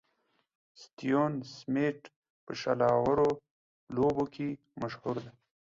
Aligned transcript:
ستيون 0.83 1.31
سميټ 1.55 1.99
په 2.45 2.51
شل 2.61 2.79
اورو 2.95 3.29
لوبو 3.95 4.23
کښي 4.33 4.49
مشهوره 4.81 5.21
ده. 5.25 5.31